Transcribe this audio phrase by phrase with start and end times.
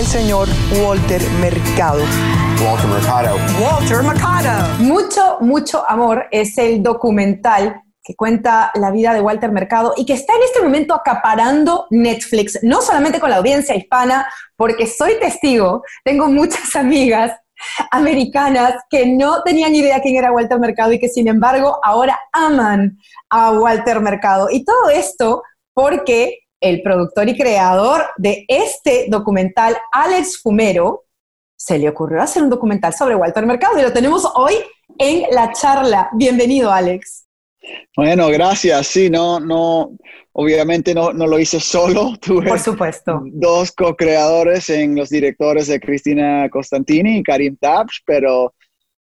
[0.00, 0.48] el señor
[0.82, 2.00] Walter Mercado.
[2.64, 3.36] Walter Mercado.
[3.60, 4.78] Walter Mercado.
[4.78, 10.14] Mucho, mucho amor es el documental que cuenta la vida de Walter Mercado y que
[10.14, 14.26] está en este momento acaparando Netflix, no solamente con la audiencia hispana,
[14.56, 17.32] porque soy testigo, tengo muchas amigas
[17.90, 22.96] americanas que no tenían idea quién era Walter Mercado y que sin embargo ahora aman
[23.28, 24.48] a Walter Mercado.
[24.50, 25.42] Y todo esto
[25.74, 31.04] porque el productor y creador de este documental, Alex Fumero,
[31.56, 34.54] se le ocurrió hacer un documental sobre Walter Mercado y lo tenemos hoy
[34.98, 36.08] en la charla.
[36.12, 37.26] Bienvenido, Alex.
[37.96, 38.86] Bueno, gracias.
[38.86, 39.92] Sí, no, no,
[40.32, 42.16] obviamente no, no lo hice solo.
[42.20, 43.20] Tuve Por supuesto.
[43.26, 48.54] Dos co-creadores en los directores de Cristina Costantini y Karim Tabs, pero,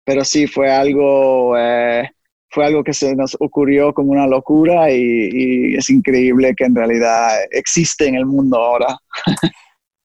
[0.04, 2.10] pero sí fue algo, eh,
[2.54, 7.30] fue algo que se nos ocurrió como una locura y, es increíble que en realidad
[7.50, 8.96] existe en el mundo ahora.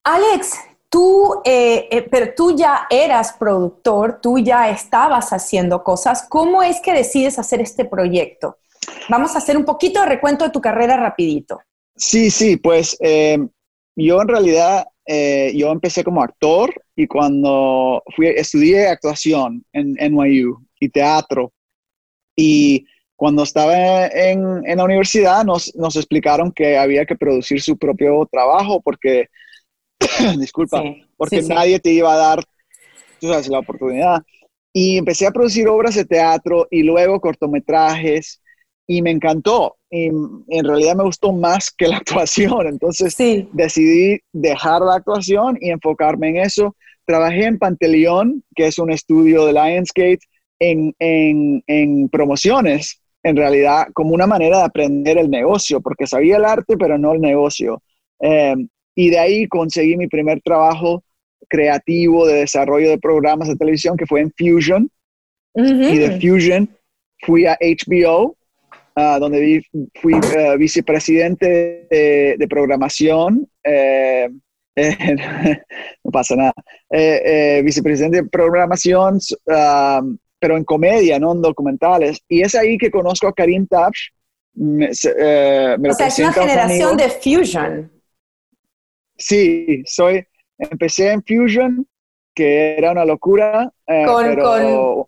[0.03, 0.55] Alex,
[0.89, 6.25] tú, eh, eh, pero tú ya eras productor, tú ya estabas haciendo cosas.
[6.27, 8.57] ¿Cómo es que decides hacer este proyecto?
[9.09, 11.59] Vamos a hacer un poquito de recuento de tu carrera rapidito.
[11.95, 13.37] Sí, sí, pues eh,
[13.95, 14.87] yo en realidad,
[15.53, 21.51] yo empecé como actor y cuando fui, estudié actuación en NYU y teatro
[22.39, 22.85] y
[23.17, 28.25] cuando estaba en, en la universidad nos, nos, explicaron que había que producir su propio
[28.31, 29.27] trabajo porque,
[30.39, 30.81] disculpa,
[31.17, 32.43] porque nadie te iba a dar,
[33.19, 34.21] tú sabes, la oportunidad.
[34.71, 38.41] Y empecé a producir obras de teatro y luego cortometrajes
[38.87, 39.75] y me encantó.
[39.91, 42.67] Y en realidad me gustó más que la actuación.
[42.67, 43.17] Entonces
[43.51, 46.73] decidí dejar la actuación y enfocarme en eso.
[47.05, 50.21] Trabajé en Panteleón, que es un estudio de Lionsgate,
[50.59, 56.37] en, en, en, promociones, en realidad, como una manera de aprender el negocio, porque sabía
[56.37, 57.81] el arte, pero no el negocio.
[58.21, 58.55] Eh,
[58.95, 61.03] y de ahí conseguí mi primer trabajo
[61.47, 64.89] creativo de desarrollo de programas de televisión, que fue en Fusion.
[65.55, 66.69] Y de Fusion
[67.25, 68.37] fui a HBO,
[68.95, 69.63] ah, donde
[69.95, 73.47] fui uh, vicepresidente de, programación.
[73.63, 74.29] Eh,
[76.03, 76.53] no pasa nada.
[77.63, 79.19] vicepresidente de programación
[79.49, 80.01] ah,
[80.39, 82.23] pero en comedia, no en documentales.
[82.27, 84.09] Y es ahí que conozco a Karim Tabsh.
[84.57, 87.91] Eh, o sea, es una generación de Fusion.
[89.17, 90.25] Sí, soy,
[90.57, 91.87] empecé en Fusion,
[92.33, 93.71] que era una locura.
[93.85, 95.07] Eh, con,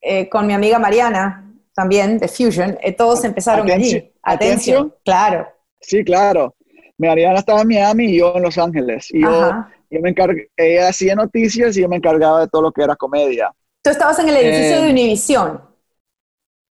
[0.00, 4.12] eh, con, mi amiga Mariana, también de Fusion, todos empezaron allí.
[4.22, 5.48] Atención, claro.
[5.80, 6.54] Sí, claro.
[6.96, 9.08] Mariana estaba en Miami y yo en Los Ángeles.
[9.10, 12.72] Y yo, yo me encargué, ella hacía noticias y yo me encargaba de todo lo
[12.72, 13.50] que era comedia.
[13.82, 15.62] Tú estabas en el edificio de eh, Univisión.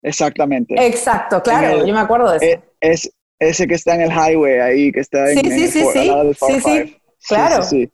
[0.02, 0.76] Exactamente.
[0.78, 2.46] Exacto, claro, yo me acuerdo de eso.
[2.46, 5.86] Eh, es, ese que está en el highway ahí, que está en, sí, sí, sí,
[5.94, 6.98] sí, sí,
[7.28, 7.64] claro.
[7.64, 7.90] Sí,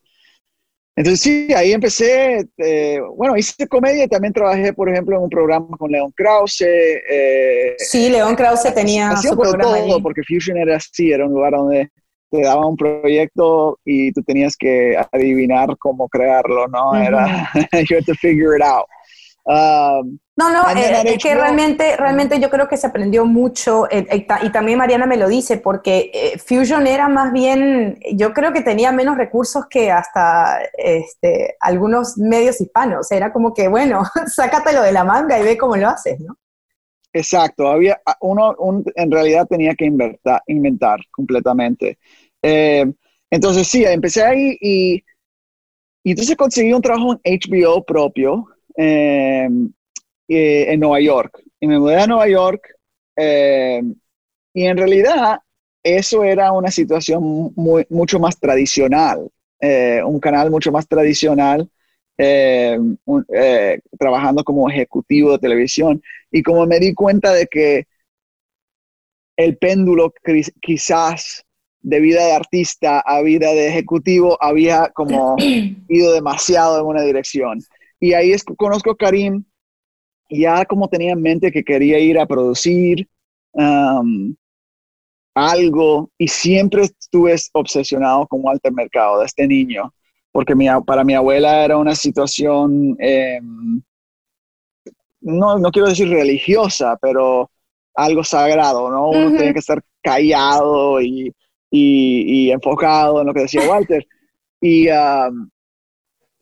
[0.96, 5.30] Entonces sí, ahí empecé, eh, bueno, hice comedia y también trabajé, por ejemplo, en un
[5.30, 6.66] programa con León Krause.
[7.78, 11.90] sí, León Krause tenía su programa todo, porque Fusion era así, era un lugar donde
[12.34, 16.96] te daban un proyecto y tú tenías que adivinar cómo crearlo, ¿no?
[16.96, 17.48] Era,
[17.88, 18.86] you had to figure it out.
[19.46, 24.08] Um, no, no, eh, es que realmente, realmente yo creo que se aprendió mucho eh,
[24.10, 28.62] eh, y también Mariana me lo dice porque Fusion era más bien, yo creo que
[28.62, 33.12] tenía menos recursos que hasta este, algunos medios hispanos.
[33.12, 36.36] Era como que, bueno, sácatelo de la manga y ve cómo lo haces, ¿no?
[37.12, 38.56] Exacto, había uno,
[38.96, 42.00] en realidad tenía que inventar, inventar completamente.
[42.42, 45.04] entonces sí, empecé ahí y,
[46.04, 49.72] y entonces conseguí un trabajo en HBO propio Em,
[50.28, 51.44] en Nueva York.
[51.60, 52.76] Y me mudé a Nueva York
[53.16, 53.96] em,
[54.54, 55.40] y en realidad
[55.84, 59.30] eso era una situación muy, mucho más tradicional,
[59.60, 61.70] eh, un canal mucho más tradicional,
[62.18, 62.98] em,
[63.36, 66.02] eh, trabajando como ejecutivo de televisión.
[66.32, 67.86] Y como me di cuenta de que
[69.36, 70.14] el péndulo
[70.62, 71.44] quizás
[71.82, 75.36] de vida de artista a vida de ejecutivo había como
[75.90, 77.60] ido demasiado en una dirección.
[78.04, 79.46] Y ahí es, conozco a Karim,
[80.30, 83.08] ya como tenía en mente que quería ir a producir
[83.54, 84.36] um,
[85.34, 89.94] algo y siempre estuve obsesionado con Walter Mercado de este niño,
[90.34, 90.54] porque
[90.86, 93.82] para mi abuela era una situación, em,
[95.22, 97.50] no, no, quiero decir religiosa, pero
[97.96, 99.12] algo sagrado, ¿no?
[99.12, 101.34] Uno tenía que estar callado y,
[101.72, 104.06] y, enfocado en lo que decía Walter.
[104.60, 105.50] Y, um,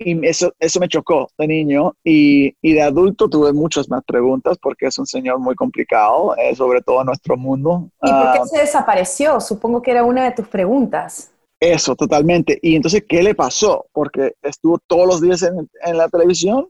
[0.04, 4.58] y eso, eso me chocó de niño y, y, de adulto tuve muchas más preguntas
[4.62, 7.90] porque es un señor muy complicado, eh, sobre todo en nuestro mundo.
[8.02, 9.40] ¿Y por qué ah, se desapareció?
[9.40, 11.32] Supongo que era una de tus preguntas.
[11.60, 12.58] Eso, totalmente.
[12.62, 13.86] Y entonces, ¿qué le pasó?
[13.92, 16.68] Porque estuvo todos los días en, en la televisión.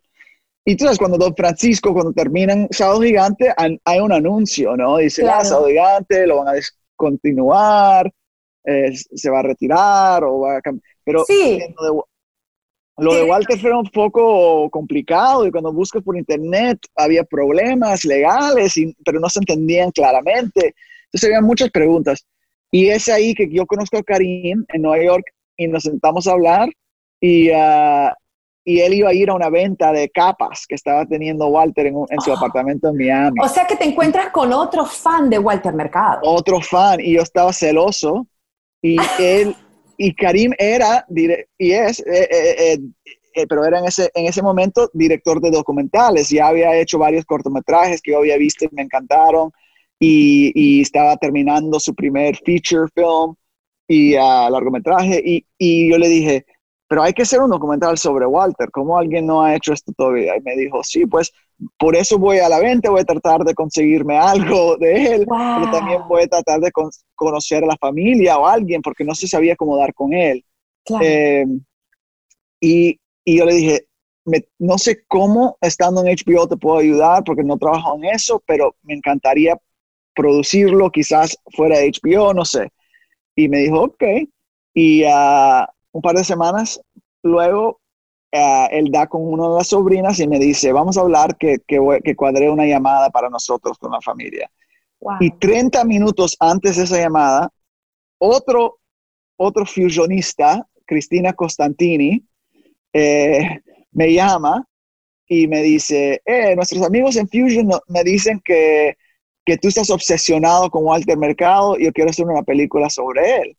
[0.66, 4.98] Y tú sabes, cuando Don Francisco, cuando terminan Sábado Gigante, hay un anuncio, ¿no?
[4.98, 8.12] Dice, ah, Sábado Gigante, lo van a descontinuar,
[8.64, 10.62] eh, se va a retirar, o va a
[11.04, 11.60] Pero sí.
[13.02, 18.76] Lo de Walter fue un poco complicado y cuando buscas por internet había problemas legales,
[19.04, 20.76] pero no se entendían claramente.
[21.06, 22.26] Entonces había muchas preguntas.
[22.70, 25.26] Y es ahí que yo conozco a Karim en Nueva York
[25.58, 26.70] y nos sentamos a hablar
[27.20, 28.10] y, uh,
[28.64, 31.96] y él iba a ir a una venta de capas que estaba teniendo Walter en,
[32.24, 32.36] su ah.
[32.38, 33.40] apartamento en Miami.
[33.42, 36.22] O sea que te encuentras con otro fan de Walter Mercado.
[36.24, 38.28] Otro fan y yo estaba celoso
[38.80, 39.56] y él
[40.02, 42.80] y Karim era y es eh, eh,
[43.36, 46.30] eh, pero era en ese en ese momento director de documentales.
[46.30, 49.52] Ya había hecho varios cortometrajes que yo había visto y me encantaron
[50.00, 53.36] y, estaba terminando su primer feature film
[53.88, 56.46] y uh, largometraje y, y, yo le dije,
[56.92, 60.36] pero hay que hacer un documental sobre Walter, ¿cómo alguien no ha hecho esto todavía?
[60.36, 61.32] Y me dijo, sí, pues
[61.78, 65.72] por eso voy a la venta, voy a tratar de conseguirme algo de él, pero
[65.72, 66.70] también voy a tratar de
[67.16, 70.44] conocer a la familia o a alguien, porque no se sabía cómo dar con él.
[71.02, 71.46] Eh,
[72.60, 73.88] y, y, yo le dije,
[74.60, 78.76] no sé cómo estando en HBO te puedo ayudar, porque no trabajo en eso, pero
[78.84, 79.58] me encantaría
[80.14, 82.70] producirlo quizás fuera de HBO, no sé.
[83.38, 84.04] Y me dijo, ok.
[84.74, 86.82] Y uh, un par de semanas
[87.24, 87.80] luego,
[88.34, 91.58] uh, él da con una de las sobrinas y me dice, vamos a hablar que,
[91.68, 94.50] que, que cuadré una llamada para nosotros con la familia.
[95.20, 97.52] Y 30 minutos antes de esa llamada,
[98.20, 98.80] otro,
[99.36, 102.24] otro fusionista, Cristina Costantini,
[102.94, 103.62] eh,
[103.92, 104.64] me llama
[105.28, 108.96] y me dice, eh, nuestros amigos en Fusion me dicen que
[109.46, 113.58] que tú estás obsesionado con Walter Mercado y yo quiero hacer una película sobre él.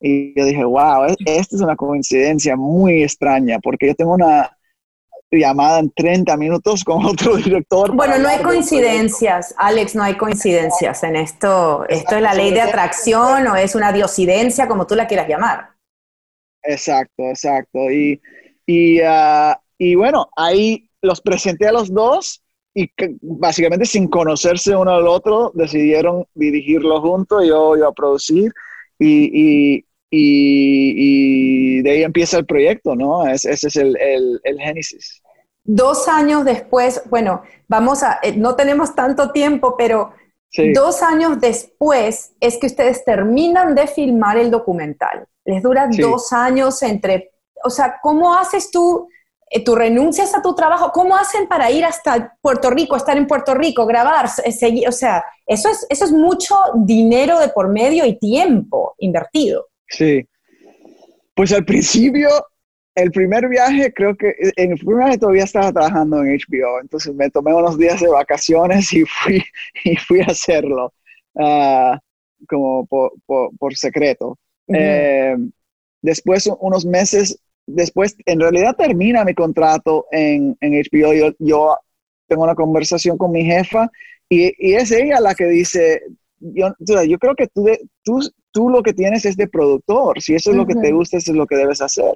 [0.00, 4.56] Y yo dije, wow, esta es una coincidencia muy extraña, porque yo tengo una
[5.30, 7.94] llamada en 30 minutos con otro director.
[7.94, 11.84] Bueno, no hay coincidencias, Alex, no hay coincidencias en esto.
[11.88, 15.70] Esto es la ley de atracción o es una diosidencia, como tú la quieras llamar.
[16.62, 17.90] Exacto, exacto.
[17.90, 18.20] Y,
[18.66, 22.42] y, ah, y bueno, ahí los presenté a los dos
[22.74, 22.90] y
[23.20, 28.52] básicamente sin conocerse uno al otro decidieron dirigirlo juntos, yo iba a producir
[28.98, 33.26] y, y, y, de ahí empieza el proyecto, ¿no?
[33.26, 35.22] ese es el, el, el, génesis.
[35.64, 40.12] Dos años después, bueno, vamos a, eh, no tenemos tanto tiempo, pero
[40.74, 45.26] dos años después es que ustedes terminan de filmar el documental.
[45.44, 47.32] Les dura dos años entre,
[47.64, 49.08] o sea, ¿cómo haces tú?
[49.54, 53.28] Eh, tú renuncias a tu trabajo, ¿cómo hacen para ir hasta Puerto Rico, estar en
[53.28, 54.88] Puerto Rico, grabar, eh, seguir?
[54.88, 59.68] O sea, eso es, eso es mucho dinero de por medio y tiempo invertido.
[59.86, 60.26] Sí.
[61.36, 62.28] Pues al principio,
[62.96, 66.80] el primer viaje, creo que eh, en el primer viaje todavía estaba trabajando en HBO,
[66.80, 69.40] entonces me tomé unos días de vacaciones y fui,
[69.84, 70.92] y fui a hacerlo,
[71.38, 72.00] ah,
[72.48, 74.36] como por, por, secreto.
[76.02, 81.34] después, unos meses después, en realidad termina mi contrato en, en HBO.
[81.38, 81.76] Yo,
[82.26, 83.90] tengo una conversación con mi jefa
[84.28, 86.02] y, y es ella la que dice,
[86.40, 87.66] yo, yo creo que tú,
[88.02, 88.20] tú,
[88.50, 90.20] tú, lo que tienes es de productor.
[90.20, 92.12] Si eso es lo que te gusta, eso es lo que debes hacer.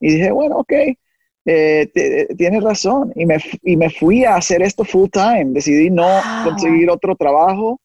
[0.00, 0.72] Y dije, bueno, ok,
[1.46, 3.12] eh, tienes razón.
[3.14, 5.46] Y me, y me fui a hacer esto full time.
[5.48, 6.08] Decidí no
[6.44, 7.80] conseguir otro trabajo.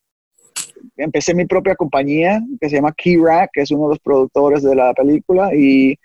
[0.98, 4.64] Empecé mi propia compañía que se llama Key Rack, que es uno de los productores
[4.64, 5.54] de la película.
[5.54, 5.98] Y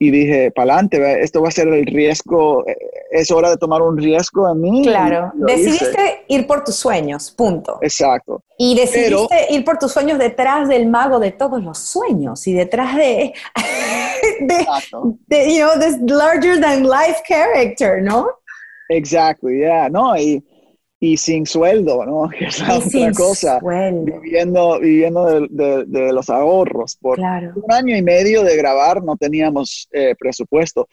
[0.00, 2.76] y dije, para adelante, esto va a ser el riesgo, eh,
[3.10, 4.82] es hora de tomar un riesgo en mí.
[4.84, 7.78] Claro, decidiste ir por tus sueños, punto.
[7.82, 8.42] Exacto.
[8.56, 12.96] Y decidiste ir por tus sueños detrás del mago de todos los sueños y detrás
[12.96, 13.32] de,
[15.26, 18.28] de, you know, this larger than life character, ¿no?
[18.90, 20.42] Exactly, yeah, no, y
[21.00, 22.28] y sin sueldo, ¿no?
[22.38, 23.60] Que es la otra cosa.
[23.60, 26.96] Viviendo, viviendo de, los ahorros.
[26.96, 30.88] Por un año y medio de grabar no teníamos eh, presupuesto.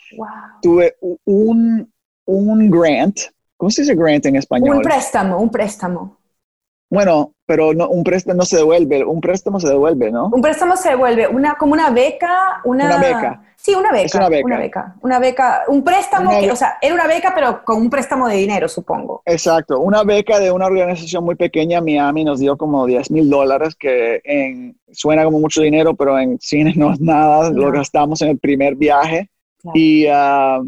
[0.62, 0.96] Tuve
[1.26, 1.92] un,
[2.26, 3.20] un grant.
[3.58, 4.78] ¿Cómo se dice grant en español?
[4.78, 6.18] Un préstamo, un préstamo.
[6.90, 10.30] Bueno, pero no, un préstamo no se devuelve, un préstamo se devuelve, ¿no?
[10.32, 12.86] Un préstamo se devuelve, una, como una beca, una...
[12.86, 13.42] Una beca.
[13.56, 14.18] Sí, una beca.
[14.44, 14.96] una beca.
[15.02, 15.64] Una beca.
[15.68, 19.24] un préstamo, o sea, era una beca, pero con un préstamo de dinero, supongo.
[19.26, 23.76] Exacto, una beca de una organización muy pequeña, Miami, nos dio como 10 mil dólares,
[23.76, 28.30] que en, suena como mucho dinero, pero en cine no es nada, lo gastamos en
[28.30, 29.32] el primer viaje.
[30.12, 30.62] Ah,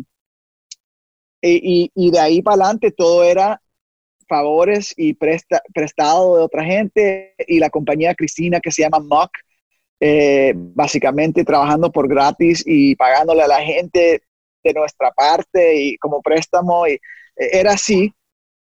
[1.41, 3.61] y, y, de ahí para adelante todo era
[4.27, 9.31] favores y presta, prestado de otra gente y la compañía Cristina que se llama Muck
[9.99, 14.21] eh, básicamente trabajando por gratis y pagándole a la gente
[14.63, 16.85] de nuestra parte y como préstamo.
[16.87, 16.99] Y eh,
[17.35, 18.13] era así,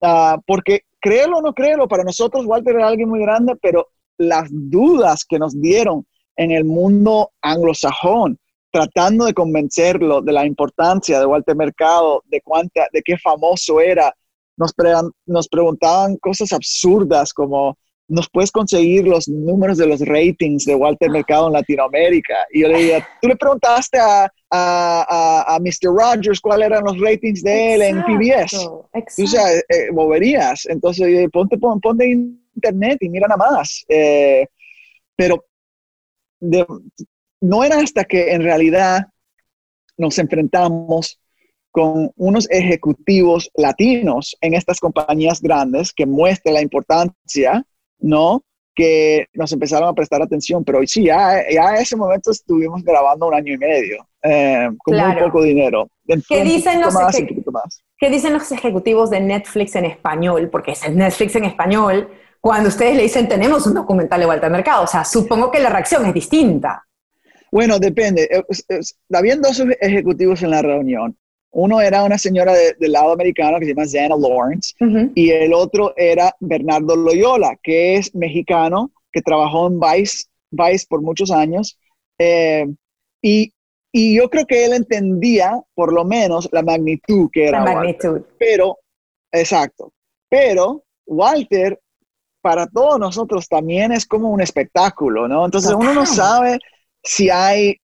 [0.00, 3.88] uh, porque créelo o no créelo, para nosotros Walter era alguien muy grande, pero
[4.18, 8.38] las dudas que nos dieron en el mundo anglosajón,
[8.70, 14.14] tratando de convencerlo de la importancia de Walter Mercado, de, cuánta, de qué famoso era,
[14.56, 14.72] nos,
[15.26, 17.76] nos preguntaban cosas absurdas como,
[18.08, 22.34] ¿nos puedes conseguir los números de los ratings de Walter Mercado en Latinoamérica?
[22.52, 25.94] Y yo le decía, tú le preguntaste a, a, a, Mr.
[25.94, 28.66] Rogers cuáles eran los ratings de él en PBS.
[28.66, 30.66] O sea, eh, eh, moverías.
[30.66, 33.84] Entonces, ponte, ponte internet y mira nada más.
[33.88, 34.46] Eh,
[35.16, 35.44] pero
[37.40, 39.06] no era hasta que en realidad
[39.96, 41.21] nos enfrentamos
[41.72, 47.64] con unos ejecutivos latinos en estas compañías grandes que muestra la importancia,
[47.98, 48.44] ¿no?
[48.74, 53.34] Que nos empezaron a prestar atención, pero sí, ya, ya ese momento estuvimos grabando un
[53.34, 55.88] año y medio, eh, con muy poco dinero.
[56.28, 56.94] ¿Qué dicen, los
[57.98, 60.50] ¿Qué dicen los ejecutivos de Netflix en español?
[60.50, 62.08] Porque es Netflix en español,
[62.42, 64.84] cuando ustedes le dicen tenemos un documental de Walter Mercado?
[64.84, 66.84] O sea, supongo que la reacción es distinta.
[67.52, 68.28] Bueno, depende.
[68.30, 68.80] Eh,
[69.12, 71.16] habían dos ejecutivos en la reunión.
[71.52, 74.74] Uno era una señora del lado americano que se llama Zana Lawrence
[75.14, 81.02] y el otro era Bernardo Loyola, que es mexicano, que trabajó en Vice, Vice por
[81.02, 81.78] muchos años.
[82.18, 82.66] Eh,
[83.20, 83.52] y,
[83.92, 87.64] y, yo creo que él entendía por lo menos la magnitud que era.
[87.64, 88.22] La magnitud.
[88.38, 88.78] Pero,
[89.30, 89.92] exacto.
[90.28, 91.78] Pero Walter
[92.42, 95.44] para todos nosotros también es como un espectáculo, ¿no?
[95.44, 96.58] Entonces uno no sabe
[97.02, 97.76] si hay,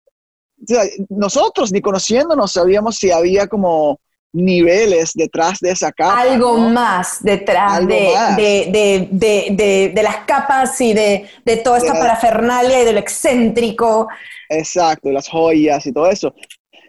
[1.09, 4.01] nosotros ni conociéndonos sabíamos si había como
[4.33, 6.21] niveles detrás de esa capa.
[6.21, 11.29] Algo más detrás de, De, las capas y de,
[11.65, 14.09] toda esta parafernalia y de lo excéntrico.
[14.49, 16.35] Exacto, las joyas y todo eso.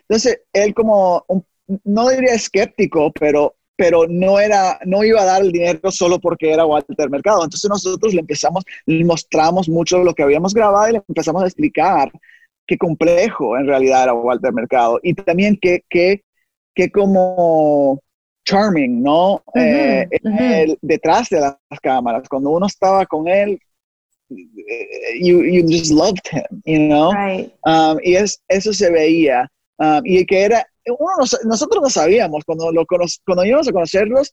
[0.07, 1.25] Entonces, él como,
[1.83, 6.51] no diría escéptico, pero pero no era, no iba a dar el dinero solo porque
[6.51, 7.45] era Walter Mercado.
[7.45, 11.45] Entonces nosotros le empezamos, le mostramos mucho lo que habíamos grabado y le empezamos a
[11.45, 12.11] explicar
[12.69, 16.21] qué complejo en realidad era Walter Mercado y también qué, qué,
[16.75, 17.99] qué como
[18.45, 19.43] charming, ¿no?
[19.55, 20.07] Eh,
[20.81, 23.59] detrás de las cámaras, cuando uno estaba con él,
[24.29, 27.11] eh, you, you just loved him, you know?
[27.65, 29.51] Um, y es, eso se veía.
[29.79, 30.63] Um, y que era,
[31.45, 34.31] nosotros no sabíamos, cuando, lo cuando íbamos a conocerlos,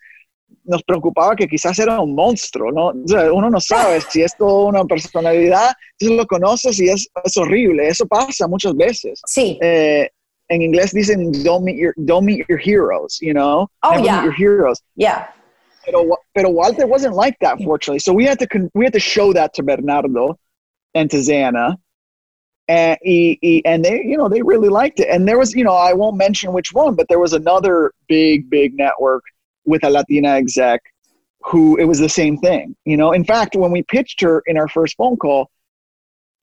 [0.65, 2.93] nos preocupaba que quizás era un monstruo, ¿no?
[3.33, 7.89] uno no sabe si es toda una personalidad, entonces lo conoces y es, es horrible,
[7.89, 9.21] eso pasa muchas veces.
[9.27, 9.59] Sí.
[9.63, 10.09] Eh,
[10.49, 13.69] en inglés dicen, don't meet your, don't meet your heroes, you know?
[13.83, 14.23] Oh, yeah.
[14.23, 14.81] your heroes.
[14.95, 15.29] Yeah.
[15.85, 17.99] Pero, pero Walter wasn't like that, fortunately.
[18.01, 20.39] So we had to, we had to show that to Bernardo
[20.95, 21.77] and to Zana.
[22.69, 25.93] and and they you know they really liked it and there was you know i
[25.93, 29.23] won't mention which one but there was another big big network
[29.67, 30.81] with a latina exec
[31.43, 33.13] who it was the same thing you know?
[33.13, 35.51] In fact when we pitched her in our first phone call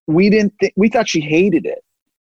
[0.08, 1.82] we didn't th- we thought she hated it.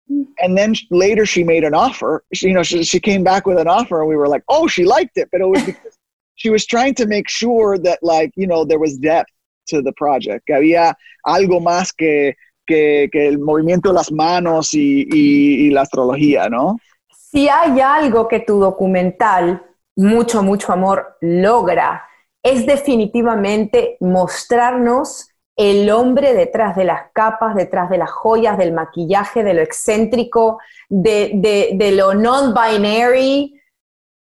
[0.09, 0.25] Mm.
[0.39, 3.57] And then later she made an offer she, you know she, she came back with
[3.57, 5.97] an offer and we were like oh she liked it but it was because
[6.35, 9.31] she was trying to make sure that like you know there was depth
[9.67, 10.47] to the project.
[10.49, 12.35] Había algo más que
[12.65, 16.79] que, que el movimiento de las manos y y, la astrología, ¿no?
[17.11, 19.63] Si hay algo que tu documental,
[19.95, 22.07] mucho, mucho amor, logra,
[22.43, 29.43] es definitivamente mostrarnos el hombre detrás de las capas, detrás de las joyas, del maquillaje,
[29.43, 30.59] de lo excéntrico,
[30.89, 33.59] de, lo non-binary.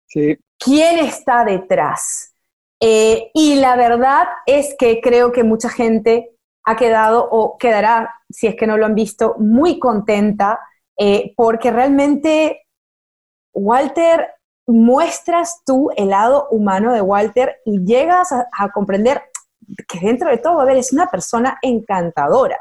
[0.06, 0.38] Sí.
[0.58, 2.34] ¿Quién está detrás?
[2.80, 6.30] Eh, y la verdad es que creo que mucha gente
[6.64, 10.60] ha quedado o quedará, si es que no lo han visto, muy contenta
[10.96, 12.66] eh, porque realmente,
[13.52, 14.33] Walter,
[14.66, 19.22] muestras tú el lado humano de Walter y llegas a, comprender
[19.88, 22.58] que dentro de todo, a ver, es una persona encantadora.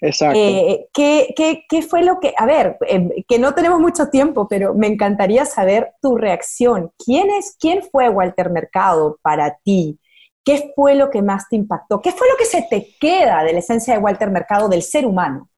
[0.00, 0.38] Exacto.
[0.38, 1.34] Eh, ¿qué,
[1.68, 5.44] qué, fue lo que, a ver, eh, que no tenemos mucho tiempo, pero me encantaría
[5.44, 6.92] saber tu reacción.
[7.04, 9.98] ¿Quién, es, quién fue Walter Mercado para ti?
[10.44, 12.00] ¿Qué fue lo que más te impactó?
[12.00, 15.04] ¿Qué fue lo que se te queda de la esencia de Walter Mercado del ser
[15.04, 15.50] humano?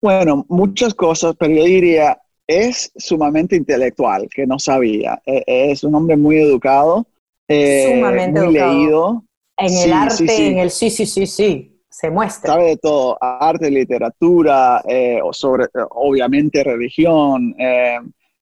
[0.00, 5.22] Bueno, muchas cosas, pero yo diría, es sumamente intelectual, que no sabía.
[5.24, 7.06] E, es un hombre muy educado,
[7.46, 9.24] eh, sumamente muy leído.
[9.56, 12.54] En el arte, en el sí, sí, sí, sí, se muestra.
[12.54, 17.54] Sabe de todo, arte, literatura, eh, sobre, obviamente religión.
[17.58, 17.98] Eh,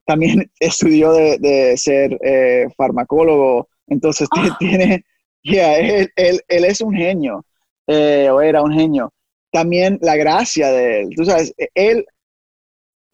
[0.06, 2.18] también estudió de, ser
[2.76, 4.56] farmacólogo, entonces ah.
[4.58, 5.04] tiene
[5.46, 7.46] Yeah, él, él, él, es un genio,
[7.86, 9.12] eh, o era un genio.
[9.52, 11.10] también la gracia de él.
[11.14, 12.04] Tú sabes, él,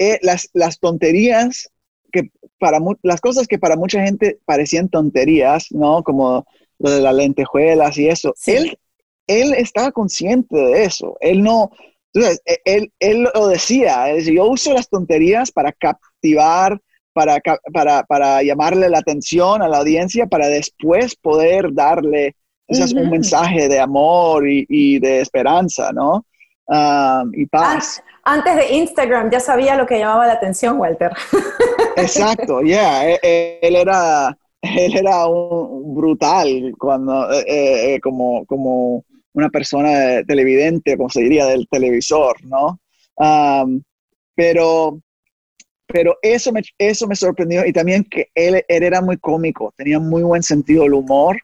[0.02, 1.70] eh, las, las tonterías
[2.12, 6.02] que para las cosas que para mucha gente parecían tonterías, ¿no?
[6.02, 6.44] Como
[6.78, 8.34] lo de las lentejuelas y eso.
[8.46, 8.78] Él,
[9.26, 11.16] él estaba consciente de eso.
[11.20, 11.70] Él no,
[12.12, 16.80] entonces, e, él, él lo decía, yo uso las tonterías para captivar,
[17.12, 17.40] para,
[17.72, 22.36] para, para, llamarle la atención a la audiencia, para después poder darle
[22.68, 26.26] un mensaje de amor y, y de esperanza, ¿no?
[26.66, 28.02] Um, y paz.
[28.24, 31.10] Antes de Instagram ya sabía lo que llamaba la atención, Walter.
[31.96, 33.18] Exacto, ya, yeah.
[33.60, 39.04] él, era, él era un brutal cuando, eh, eh, como, como
[39.34, 42.78] una persona televidente, como se diría, del televisor, ¿no?
[43.16, 43.82] Um,
[44.34, 45.00] pero,
[45.86, 50.22] pero eso me, eso me sorprendió y también que él, era muy cómico, tenía muy
[50.22, 51.36] buen sentido del humor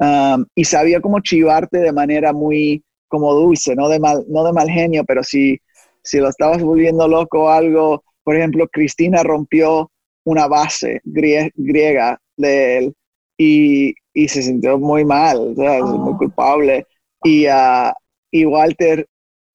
[0.00, 4.52] um, y sabía cómo chivarte de manera muy como dulce, no de mal, no de
[4.52, 5.58] mal genio, pero si,
[6.02, 9.90] si lo estabas volviendo loco o algo, por ejemplo, Cristina rompió
[10.24, 12.94] una base griega de él
[13.36, 16.16] y, y, se sintió muy mal, muy oh.
[16.16, 16.86] culpable.
[17.24, 17.92] Y, uh,
[18.30, 19.06] y Walter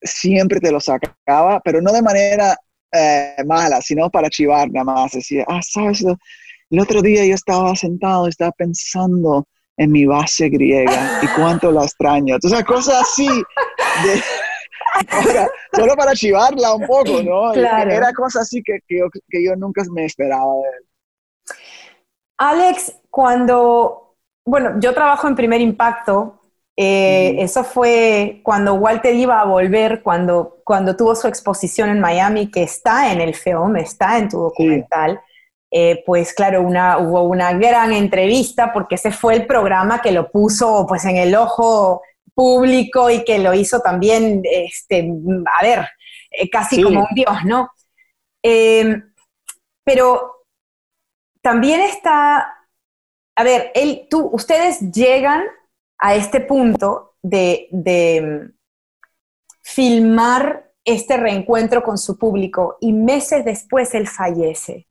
[0.01, 2.57] siempre te lo sacaba, pero no de manera
[2.91, 5.12] eh, mala, sino para chivar nada más.
[5.13, 6.03] Decía, ah, sabes,
[6.69, 9.47] el otro día yo estaba sentado, estaba pensando
[9.77, 12.36] en mi base griega y cuánto la extraño.
[12.36, 13.27] Entonces, cosas así,
[15.74, 17.53] solo para chivarla un poco, ¿no?
[17.53, 20.86] Era cosas así que, que, yo, que yo nunca me esperaba de él.
[22.38, 24.15] Alex, cuando,
[24.46, 26.39] bueno, yo trabajo en Primer Impacto
[26.77, 32.51] eh, eso fue cuando Walter iba a volver, cuando, cuando tuvo su exposición en Miami,
[32.51, 35.22] que está en el film, está en tu documental.
[35.77, 40.32] Eh, pues claro, una, hubo una gran entrevista porque ese fue el programa que lo
[40.32, 42.01] puso pues en el ojo
[42.34, 45.12] público y que lo hizo también, este,
[45.60, 45.86] a ver,
[46.32, 47.72] eh, casi como un dios, ¿no?
[48.41, 49.12] Em,
[49.84, 50.46] pero
[51.41, 52.55] también está,
[53.36, 55.44] a ver, él, tú, ustedes llegan
[55.98, 57.68] a este punto de,
[58.24, 58.53] mm,
[59.61, 64.88] filmar este reencuentro con su público y meses después él fallece.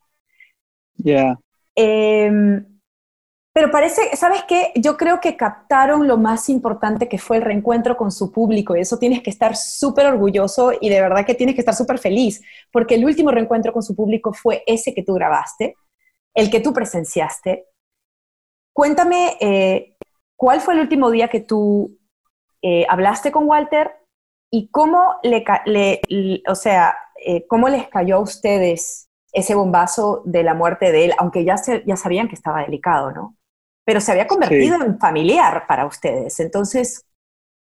[0.96, 1.38] Ya.
[1.74, 2.64] Em,
[3.52, 4.72] pero parece, ¿sabes qué?
[4.74, 8.80] Yo creo que captaron lo más importante que fue el reencuentro con su público y
[8.80, 12.42] eso tienes que estar súper orgulloso y de verdad que tienes que estar súper feliz
[12.72, 15.74] porque el último reencuentro con su público fue ese que tú grabaste,
[16.34, 17.66] el que tú presenciaste.
[18.72, 19.94] Cuéntame eh,
[20.36, 21.98] ¿cuál fue el último día que tú
[22.62, 23.92] eh, hablaste con Walter
[24.50, 26.02] y cómo le,
[26.48, 31.12] o sea, eh, cómo les cayó a ustedes ese bombazo de la muerte de él,
[31.18, 33.36] aunque ya, ya sabían que estaba delicado, ¿no?
[33.84, 36.40] Pero se había convertido en familiar para ustedes.
[36.40, 37.04] Entonces,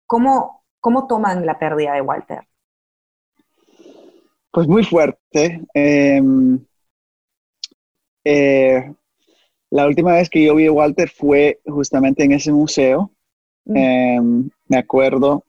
[0.06, 2.46] ¿cómo, ¿cómo toman la pérdida de Walter?
[4.52, 5.60] Pues muy fuerte.
[5.74, 6.64] Em,
[8.24, 8.94] eh,
[9.70, 13.10] la última vez que yo vi a Walter fue justamente en ese museo.
[13.64, 13.76] Mm.
[13.76, 15.44] Em, me acuerdo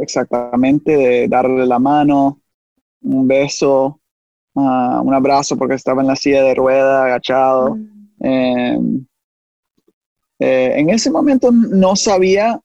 [0.00, 2.40] exactamente de darle la mano,
[3.02, 3.99] un beso,
[4.56, 7.76] ah, un abrazo porque estaba en la silla de rueda, agachado.
[7.76, 8.24] Mm.
[8.24, 9.06] Em,
[10.38, 12.60] eh, en ese momento no sabía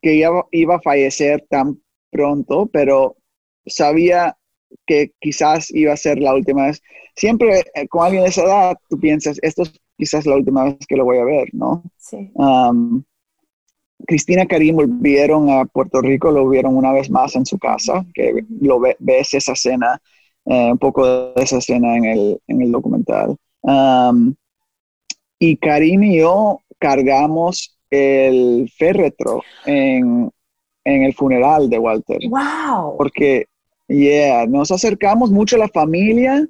[0.00, 3.16] que iba a fallecer tan pronto, pero
[3.66, 4.36] sabía
[4.86, 6.82] que quizás iba a ser la última vez.
[7.14, 10.76] Siempre eh, con alguien de esa edad, tú piensas, esto es quizás la última vez
[10.86, 11.82] que lo voy a ver, ¿no?
[11.96, 12.30] Sí.
[14.06, 18.44] Cristina Karim volvieron a Puerto Rico, lo vieron una vez más en su casa, que
[18.60, 20.00] lo ves esa escena,
[20.46, 23.36] eh, un poco de esa escena en el, en el documental.
[25.38, 30.30] y Karim y yo cargamos el féretro en,
[30.84, 32.18] en el funeral de Walter.
[32.28, 32.96] ¡Wow!
[32.96, 33.46] Porque
[33.88, 36.46] Yeah, nos acercamos mucho a la familia.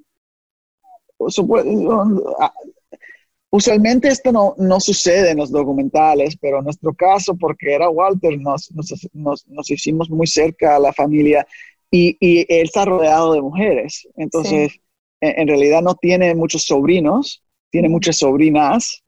[3.51, 8.39] Usualmente esto no, no, sucede en los documentales, pero en nuestro caso, porque era Walter,
[8.39, 11.47] nos, nos, nos, hicimos muy cerca a la familia
[11.90, 14.09] y, y él está rodeado de mujeres.
[14.16, 14.81] Entonces,
[15.20, 19.03] en, realidad no tiene muchos sobrinos, tiene muchas sobrinas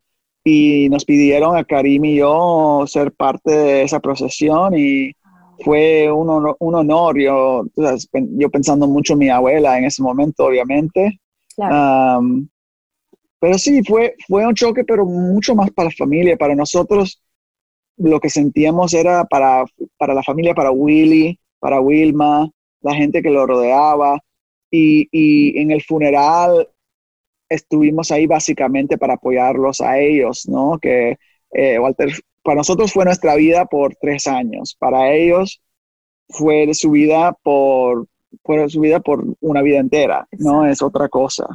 [0.44, 5.12] y nos pidieron a Karim y yo ser parte de esa procesión y
[5.64, 10.46] fue un honor, un honor yo, yo pensando mucho en mi abuela en ese momento,
[10.46, 11.20] obviamente.
[13.40, 16.36] pero sí, fue, fue un choque, pero mucho más para la familia.
[16.36, 17.20] Para nosotros,
[17.96, 19.64] lo que sentíamos era para,
[19.96, 22.48] para la familia, para Willy, para Wilma,
[22.80, 24.18] la gente que lo rodeaba.
[24.70, 26.68] Y, y en el funeral
[27.48, 30.78] estuvimos ahí básicamente para apoyarlos a ellos, ¿no?
[30.78, 31.18] Que
[31.52, 32.12] eh, Walter
[32.42, 34.76] para nosotros fue nuestra vida por tres años.
[34.78, 35.60] Para ellos
[36.28, 38.06] fue su vida por,
[38.42, 41.46] fue su vida por una vida entera, no es otra cosa.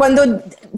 [0.00, 0.22] Cuando,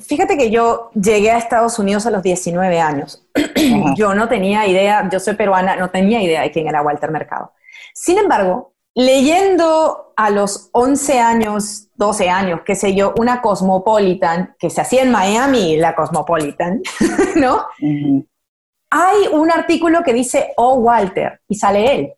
[0.01, 3.25] fíjate que yo llegué a Estados Unidos a los 19 años,
[3.95, 7.53] yo no tenía idea, yo soy peruana, no tenía idea de quién era Walter Mercado.
[7.95, 14.71] Sin embargo, leyendo a los 11 años, 12 años, qué sé yo, una Cosmopolitan, que
[14.71, 16.83] se hacía en Miami, la Cosmopolitan,
[17.37, 17.67] ¿no?
[18.91, 22.13] Hay un artículo que dice, oh, Walter, y sale él.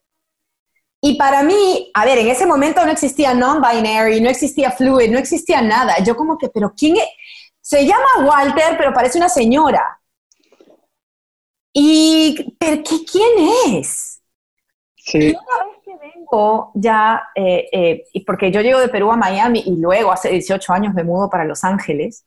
[1.07, 5.19] Y para mí, a ver, en ese momento no existía non-binary, no existía fluid, no
[5.19, 5.99] existía nada.
[6.03, 7.05] Yo como que, pero ¿quién es?
[7.61, 10.01] Se llama Walter, pero parece una señora.
[11.75, 14.23] ¿Y pero qué, quién es?
[14.97, 15.19] Sí.
[15.19, 19.63] Y una vez que vengo ya, eh, eh, porque yo llego de Perú a Miami
[19.67, 22.25] y luego hace 18 años me mudo para Los Ángeles,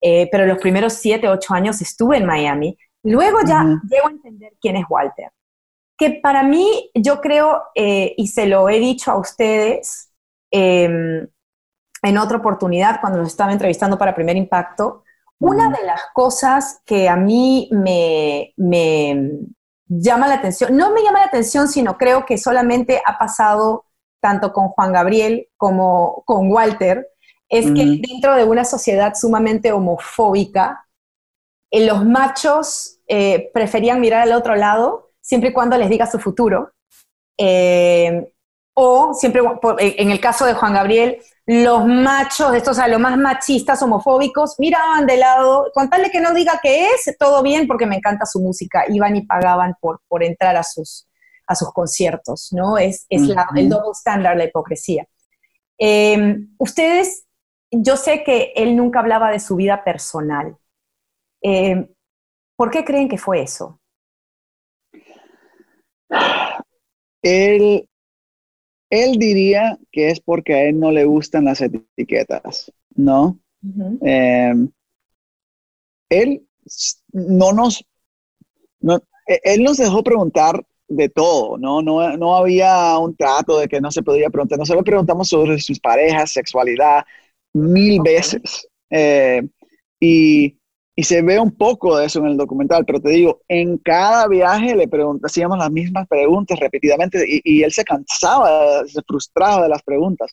[0.00, 4.54] eh, pero los primeros 7, 8 años estuve en Miami, luego ya llego a entender
[4.60, 5.30] quién es Walter
[5.98, 10.12] que para mí, yo creo, eh, y se lo he dicho a ustedes
[10.52, 11.26] em,
[12.02, 15.02] en otra oportunidad cuando nos estaba entrevistando para Primer Impacto,
[15.40, 18.54] una de las cosas que a mí me,
[19.86, 23.86] llama la atención, no me llama la atención, sino creo que solamente ha pasado
[24.20, 27.08] tanto con Juan Gabriel como con Walter,
[27.48, 30.86] es que dentro de una sociedad sumamente homofóbica,
[31.70, 36.18] eh, los machos eh, preferían mirar al otro lado siempre y cuando les diga su
[36.18, 36.72] futuro.
[37.36, 38.32] Eh,
[38.72, 39.42] o siempre,
[39.78, 44.54] en el caso de Juan Gabriel, los machos, estos, o sea, los más machistas, homofóbicos,
[44.58, 48.40] miraban de lado, contarle que no diga qué es, todo bien porque me encanta su
[48.40, 51.06] música, iban y pagaban por, por entrar a sus,
[51.46, 52.78] a sus conciertos, ¿no?
[52.78, 53.22] Es, es
[53.56, 55.06] el double standard, la hipocresía.
[55.76, 57.26] Em, ustedes,
[57.70, 60.56] yo sé que él nunca hablaba de su vida personal.
[61.42, 61.88] Em,
[62.56, 63.77] ¿Por qué creen que fue eso?
[67.22, 67.88] Él,
[68.90, 73.38] él diría que es porque a él no le gustan las etiquetas, ¿no?
[74.02, 74.70] Em,
[76.08, 76.46] él
[77.12, 77.84] no nos,
[79.26, 81.82] e, él nos dejó preguntar de todo, ¿no?
[81.82, 82.16] ¿no?
[82.16, 84.58] No había un trato de que no se podía preguntar.
[84.58, 87.04] Nosotros preguntamos sobre sus parejas, sexualidad,
[87.52, 88.66] mil veces.
[88.90, 89.42] Eh,
[90.00, 90.56] y
[90.98, 94.26] y se ve un poco de eso en el documental, pero te digo, en cada
[94.26, 94.90] viaje le
[95.22, 100.28] hacíamos las mismas preguntas repetidamente y, él se cansaba, se frustraba de las preguntas.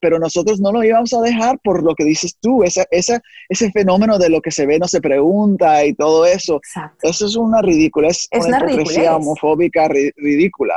[0.00, 4.18] pero nosotros no lo íbamos a dejar por lo que dices tú, esa, ese fenómeno
[4.18, 6.60] de lo que se ve no se pregunta y todo eso.
[7.00, 10.74] Eso es una ridícula, es, una, hipocresía homofóbica ridícula.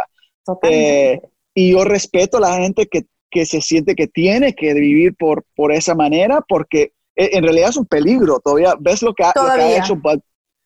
[0.69, 1.19] Eh,
[1.55, 5.45] y yo respeto a la gente que, que se siente que tiene que vivir por,
[5.55, 8.39] por esa manera porque en realidad es un peligro.
[8.39, 9.31] Todavía ves lo que ha,
[9.77, 10.19] hecho Bad,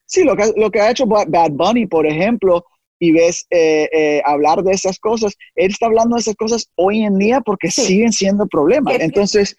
[0.06, 2.66] sí, lo que, lo que ha hecho Bad Bunny, por ejemplo,
[3.00, 5.36] y ves eh, eh, hablar de esas cosas.
[5.56, 8.96] Él está hablando de esas cosas hoy en día porque siguen siendo problemas.
[9.00, 9.56] Entonces,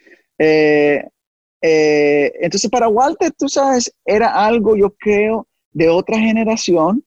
[1.63, 7.05] entonces para Walter, tú sabes, era algo, yo creo, de otra generación.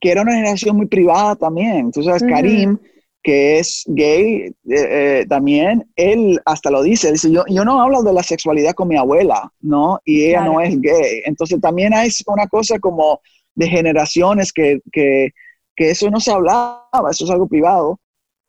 [0.00, 1.92] que era una generación muy privada también.
[1.92, 2.78] Tú sabes, Karim
[3.22, 8.02] que es gay eh, eh, también, él hasta lo dice, dice, yo, yo no hablo
[8.02, 10.00] de la sexualidad con mi abuela, ¿no?
[10.04, 11.22] Y ella no es gay.
[11.24, 13.20] Entonces también hay una cosa como
[13.54, 15.30] de generaciones que, que,
[15.76, 18.00] que eso no se hablaba, eso es algo privado.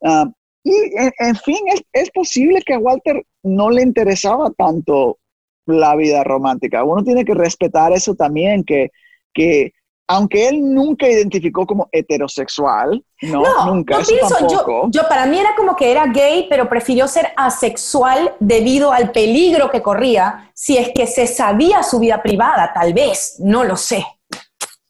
[0.03, 0.31] Ah,
[0.63, 0.73] y
[1.19, 5.17] en, fin, es, es, posible que a Walter no le interesaba tanto
[5.65, 6.83] la vida romántica.
[6.83, 8.91] Uno tiene que respetar eso también, que,
[9.33, 9.73] que
[10.11, 13.99] aunque él nunca identificó como heterosexual, no, nunca.
[13.99, 18.33] No pienso, yo, yo, para mí era como que era gay, pero prefirió ser asexual
[18.41, 23.37] debido al peligro que corría, si es que se sabía su vida privada, tal vez,
[23.39, 24.05] no lo sé.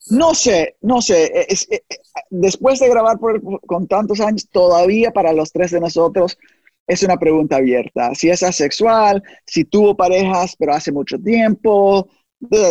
[0.09, 1.25] No sé, no sé.
[1.25, 1.81] Eh, eh,
[2.31, 3.17] después de grabar
[3.67, 6.35] con tantos años, todavía para los tres de nosotros
[6.87, 8.15] es una pregunta abierta.
[8.15, 12.09] Si es asexual, si tuvo parejas, pero hace mucho tiempo,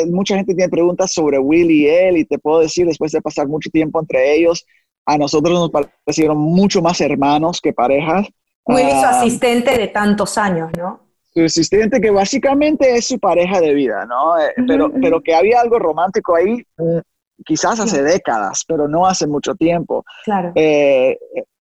[0.08, 3.46] mucha gente tiene preguntas sobre Will y él y te puedo decir, después de pasar
[3.48, 4.66] mucho tiempo entre ellos,
[5.06, 8.28] a nosotros nos parecieron mucho más hermanos que parejas.
[8.66, 11.00] Will es su ah, asistente de tantos años, ¿no?
[11.32, 14.38] Su asistente que básicamente es su pareja de vida, ¿no?
[14.38, 16.98] Eh, pero, pero que había algo romántico ahí, mm,
[17.44, 20.04] quizás hace décadas, pero no hace mucho tiempo.
[20.24, 20.52] Claro.
[20.54, 21.16] Eh,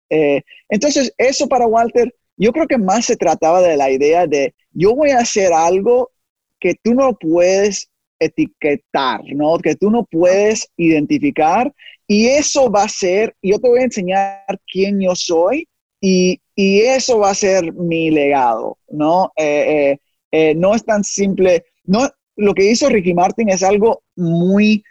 [0.10, 4.54] eh, entonces, eso para Walter, yo creo que más se trataba de la idea de
[4.72, 6.12] yo voy a hacer algo
[6.60, 7.90] que tú no puedes
[8.26, 9.58] etiquetar, ¿no?
[9.58, 11.74] Que tú no puedes identificar
[12.08, 15.68] y eso va a ser, yo te voy a enseñar quién yo soy
[16.02, 19.32] y, y eso va a ser mi legado, ¿no?
[19.36, 20.00] Eh, eh,
[20.32, 24.84] eh, no es tan simple, no, lo que hizo Ricky Martin es algo muy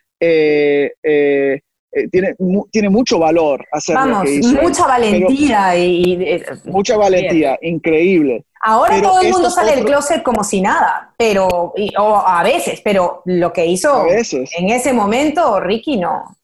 [1.93, 2.35] eh, eh, eh, tiene,
[2.71, 4.29] tiene mucho valor hacer Vamos,
[4.63, 8.45] mucha valentía y, mucha valentía, increíble.
[8.65, 13.23] Ahora todo el mundo sale del closet como si nada, pero o a veces, pero
[13.25, 16.37] lo que hizo en ese momento Ricky no.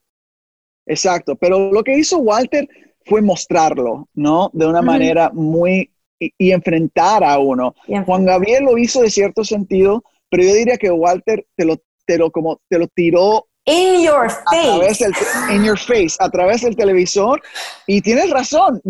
[0.87, 2.67] Exacto, pero lo que hizo Walter
[3.05, 4.51] fue mostrarlo, ¿no?
[4.53, 7.75] De una manera muy y, enfrentar a uno.
[8.05, 12.19] Juan Gabriel lo hizo de cierto sentido, pero yo diría que Walter te lo, te
[12.19, 15.05] lo, como, te lo tiró In your face.
[15.51, 17.41] in your face, a través del televisor.
[17.87, 18.81] Y tienes razón.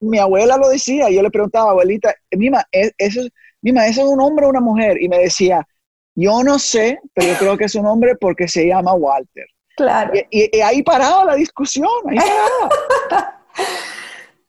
[0.00, 1.10] mi abuela lo decía.
[1.10, 3.20] Yo le preguntaba, abuelita, Mima, ¿es, eso,
[3.62, 5.02] Mima, ¿eso es un hombre o una mujer?
[5.02, 5.66] Y me decía,
[6.14, 9.46] yo no sé, pero yo creo que es un hombre porque se llama Walter.
[9.76, 10.12] Claro.
[10.30, 11.88] Y, ahí paraba la discusión.
[12.08, 12.18] Ahí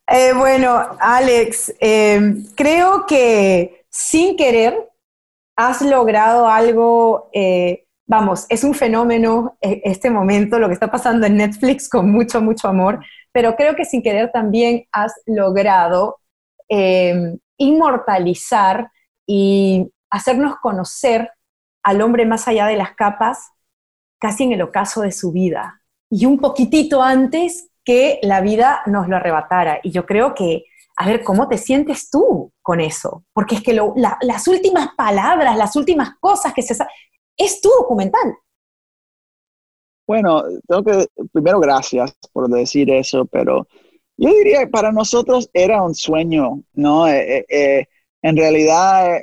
[0.08, 4.90] eh, bueno, Alex, eh, creo que sin querer
[5.56, 11.26] has logrado algo eh, vamos, es un fenómeno eh, este momento, lo que está pasando
[11.26, 16.20] en Netflix con mucho, mucho amor, pero creo que sin querer también has logrado
[16.68, 18.92] em, inmortalizar
[19.26, 21.32] y hacernos conocer
[21.84, 23.52] al hombre más allá de las capas,
[24.20, 29.10] casi en el ocaso de su vida, y un poquitito antes que la vida nos
[29.10, 29.80] lo arrebatara.
[29.84, 30.64] Y yo creo que,
[30.96, 33.26] a ver, ¿cómo te sientes tú con eso?
[33.34, 36.76] Porque es que las últimas palabras, las últimas cosas que se
[37.38, 38.38] es tu documental.
[40.06, 43.68] Bueno, tengo que, primero gracias por decir eso, pero
[44.18, 47.08] yo diría que para nosotros era un sueño, ¿no?
[47.08, 47.86] Eh, eh, eh,
[48.22, 49.22] en realidad,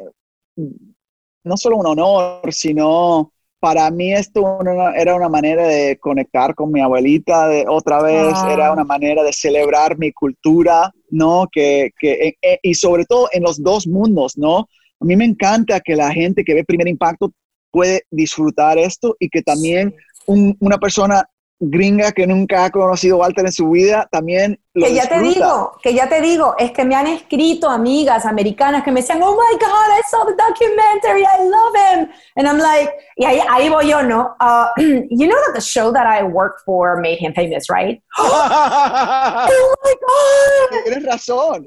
[0.56, 4.58] no solo un honor, sino para mí esto
[4.96, 8.52] era una manera de conectar con mi abuelita de, otra vez, ah.
[8.52, 11.46] era una manera de celebrar mi cultura, ¿no?
[11.52, 14.66] Que, que, y sobre todo en los dos mundos, ¿no?
[15.00, 17.32] A mí me encanta que la gente que ve Primer Impacto
[17.70, 19.94] puede disfrutar esto y que también
[20.26, 21.28] una persona
[21.60, 25.72] gringa que nunca ha conocido Walter en su vida también lo que ya te digo
[25.82, 29.32] que ya te digo es que me han escrito amigas americanas que me decían oh
[29.32, 32.08] my god I saw the documentary I love him.
[32.36, 35.92] And I'm like y ahí, ahí voy yo no uh, you know that the show
[35.92, 40.84] that I worked for made him famous right oh my god.
[40.84, 41.66] Tienes razón.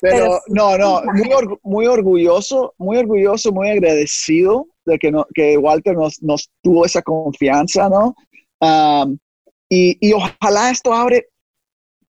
[0.00, 5.96] Pero, no, no, muy, muy orgulloso, muy orgulloso, muy agradecido de que, no, que Walter
[5.96, 8.14] nos, nos tuvo esa confianza, ¿no?
[9.68, 11.28] y, y, ojalá esto abre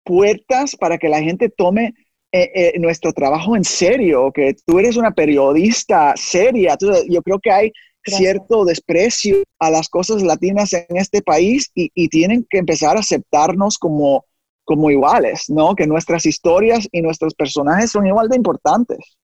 [0.02, 1.94] puertas para que la gente tome
[2.32, 6.76] eh, eh, nuestro trabajo en serio, que tú eres una periodista seria.
[7.08, 7.72] Yo creo que hay
[8.04, 13.00] cierto desprecio a las cosas latinas en este país y, y tienen que empezar a
[13.00, 14.24] aceptarnos como
[14.70, 15.74] como iguales, ¿no?
[15.74, 19.18] Que nuestras historias y nuestros personajes son igual de importantes.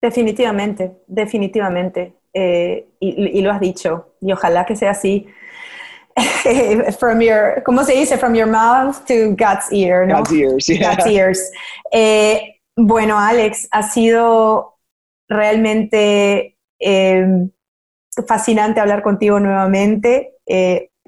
[0.00, 2.14] Definitivamente, definitivamente.
[2.38, 5.26] Eh, y, lo has dicho, y ojalá que sea así.
[6.98, 8.18] from your, ¿cómo se dice?
[8.18, 10.18] From your mouth to God's ear, ¿no?
[10.18, 10.94] God's ears, yeah.
[10.94, 11.52] God's ears.
[11.92, 14.78] Eh, bueno, Alex, ha sido
[15.28, 17.48] realmente eh,
[18.26, 20.34] fascinante hablar contigo nuevamente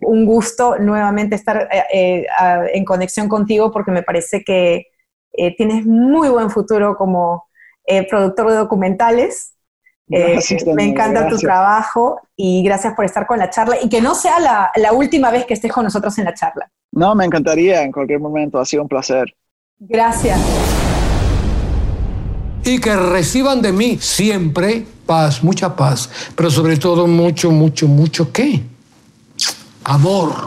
[0.03, 2.27] un gusto nuevamente estar eh, eh,
[2.73, 4.87] en conexión contigo porque me parece que
[5.33, 7.47] eh, tienes muy buen futuro como
[8.11, 9.55] productor de documentales.
[10.75, 14.41] me encanta tu trabajo y gracias por estar con la charla y que no sea
[14.41, 16.71] la, la última vez que estés con nosotros en la charla.
[16.93, 19.35] No, me encantaría en cualquier momento, ha sido un placer.
[19.79, 20.41] Gracias.
[22.65, 28.33] Y que reciban de mí siempre paz, mucha paz, pero sobre todo mucho, mucho, mucho
[28.33, 28.63] qué?
[29.89, 30.47] amor.